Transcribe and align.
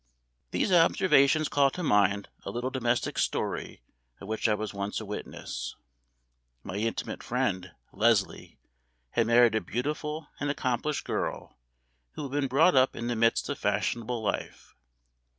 These 0.49 0.71
observations 0.71 1.47
call 1.47 1.69
to 1.69 1.83
mind 1.83 2.27
a 2.43 2.49
little 2.49 2.71
domestic 2.71 3.19
story, 3.19 3.83
of 4.19 4.27
which 4.27 4.49
I 4.49 4.55
was 4.55 4.73
once 4.73 4.99
a 4.99 5.05
witness. 5.05 5.75
My 6.63 6.77
intimate 6.77 7.21
friend, 7.21 7.73
Leslie, 7.93 8.57
had 9.11 9.27
married 9.27 9.53
a 9.53 9.61
beautiful 9.61 10.27
and 10.39 10.49
accomplished 10.49 11.05
girl, 11.05 11.55
who 12.13 12.23
had 12.23 12.31
been 12.31 12.47
brought 12.47 12.73
up 12.73 12.95
in 12.95 13.05
the 13.05 13.15
midst 13.15 13.47
of 13.47 13.59
fashionable 13.59 14.23
life. 14.23 14.73